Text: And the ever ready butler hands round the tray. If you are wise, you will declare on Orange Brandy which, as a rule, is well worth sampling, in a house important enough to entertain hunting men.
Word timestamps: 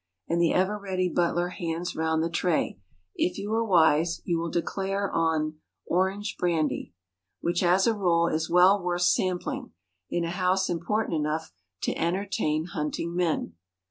And 0.27 0.41
the 0.41 0.51
ever 0.51 0.79
ready 0.79 1.09
butler 1.09 1.49
hands 1.49 1.95
round 1.95 2.23
the 2.23 2.29
tray. 2.31 2.79
If 3.15 3.37
you 3.37 3.53
are 3.53 3.63
wise, 3.63 4.19
you 4.25 4.39
will 4.39 4.49
declare 4.49 5.11
on 5.11 5.59
Orange 5.85 6.37
Brandy 6.39 6.95
which, 7.39 7.61
as 7.61 7.85
a 7.85 7.93
rule, 7.93 8.25
is 8.27 8.49
well 8.49 8.81
worth 8.81 9.03
sampling, 9.03 9.73
in 10.09 10.23
a 10.23 10.31
house 10.31 10.71
important 10.71 11.17
enough 11.19 11.51
to 11.83 11.93
entertain 11.95 12.65
hunting 12.65 13.15
men. 13.15 13.53